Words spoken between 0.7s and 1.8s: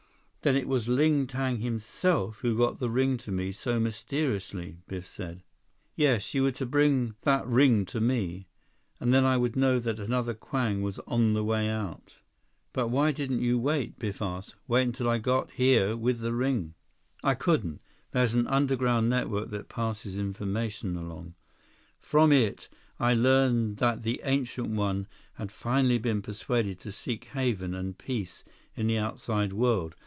Ling Tang